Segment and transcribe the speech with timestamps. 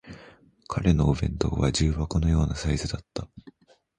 [0.67, 3.29] 彼のお弁当は重箱のようなサイズだった